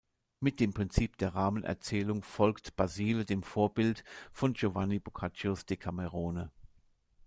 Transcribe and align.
Mit 0.39 0.59
dem 0.59 0.73
Prinzip 0.73 1.19
der 1.19 1.35
Rahmenerzählung 1.35 2.23
folgt 2.23 2.75
Basile 2.75 3.23
dem 3.23 3.43
Vorbild 3.43 4.03
von 4.31 4.53
Giovanni 4.53 4.97
Boccaccios 4.97 5.67
Decamerone. 5.67 6.49